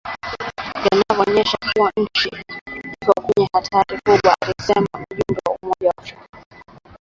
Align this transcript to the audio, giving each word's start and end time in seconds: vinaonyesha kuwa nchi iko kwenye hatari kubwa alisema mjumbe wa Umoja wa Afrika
vinaonyesha 0.83 1.57
kuwa 1.57 1.91
nchi 1.97 2.29
iko 3.01 3.13
kwenye 3.21 3.49
hatari 3.53 3.99
kubwa 4.05 4.35
alisema 4.41 4.87
mjumbe 4.93 5.41
wa 5.49 5.57
Umoja 5.63 5.87
wa 5.87 5.93
Afrika 5.97 6.27